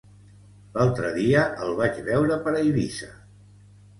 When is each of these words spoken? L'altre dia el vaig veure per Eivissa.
L'altre 0.77 1.11
dia 1.17 1.43
el 1.65 1.75
vaig 1.81 2.01
veure 2.09 2.37
per 2.47 2.53
Eivissa. 2.61 3.13